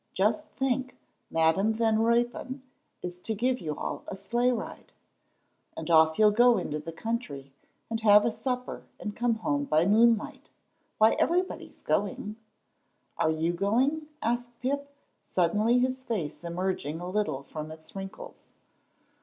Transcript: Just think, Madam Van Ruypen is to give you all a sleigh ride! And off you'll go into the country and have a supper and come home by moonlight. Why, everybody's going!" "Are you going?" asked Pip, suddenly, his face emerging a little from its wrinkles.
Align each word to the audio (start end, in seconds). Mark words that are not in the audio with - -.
Just 0.15 0.47
think, 0.57 0.97
Madam 1.29 1.73
Van 1.73 1.99
Ruypen 1.99 2.63
is 3.03 3.19
to 3.19 3.35
give 3.35 3.59
you 3.61 3.75
all 3.77 4.01
a 4.07 4.15
sleigh 4.15 4.49
ride! 4.49 4.91
And 5.77 5.91
off 5.91 6.17
you'll 6.17 6.31
go 6.31 6.57
into 6.57 6.79
the 6.79 6.91
country 6.91 7.53
and 7.87 8.01
have 8.01 8.25
a 8.25 8.31
supper 8.31 8.81
and 8.99 9.15
come 9.15 9.35
home 9.35 9.65
by 9.65 9.85
moonlight. 9.85 10.49
Why, 10.97 11.11
everybody's 11.19 11.83
going!" 11.83 12.37
"Are 13.15 13.29
you 13.29 13.53
going?" 13.53 14.07
asked 14.23 14.59
Pip, 14.59 14.89
suddenly, 15.21 15.77
his 15.77 16.03
face 16.03 16.43
emerging 16.43 16.99
a 16.99 17.07
little 17.07 17.43
from 17.43 17.69
its 17.69 17.95
wrinkles. 17.95 18.47